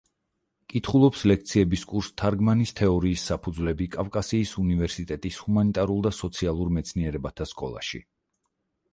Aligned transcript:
კითხულობს 0.73 1.23
ლექციების 1.31 1.81
კურსს 1.89 2.15
„თარგმანის 2.21 2.71
თეორიის 2.79 3.25
საფუძვლები“ 3.31 3.87
კავკასიის 3.95 4.53
უნივერსიტეტის 4.63 5.37
ჰუმანიტარულ 5.43 6.01
და 6.07 6.13
სოციალურ 6.21 6.73
მეცნიერებათა 6.79 7.47
სკოლაში. 7.51 8.03